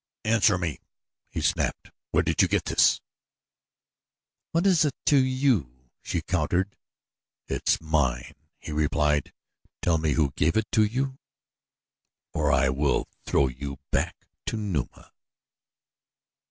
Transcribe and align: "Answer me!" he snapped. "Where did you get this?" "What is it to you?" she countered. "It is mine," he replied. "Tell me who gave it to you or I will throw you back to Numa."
"Answer 0.25 0.57
me!" 0.57 0.79
he 1.29 1.41
snapped. 1.41 1.91
"Where 2.09 2.23
did 2.23 2.41
you 2.41 2.47
get 2.47 2.65
this?" 2.65 2.99
"What 4.51 4.65
is 4.65 4.83
it 4.83 4.95
to 5.05 5.15
you?" 5.17 5.89
she 6.01 6.23
countered. 6.23 6.75
"It 7.47 7.69
is 7.69 7.79
mine," 7.81 8.33
he 8.59 8.71
replied. 8.71 9.31
"Tell 9.83 9.99
me 9.99 10.13
who 10.13 10.31
gave 10.31 10.57
it 10.57 10.71
to 10.71 10.83
you 10.83 11.19
or 12.33 12.51
I 12.51 12.69
will 12.69 13.09
throw 13.27 13.45
you 13.47 13.77
back 13.91 14.15
to 14.47 14.57
Numa." 14.57 15.11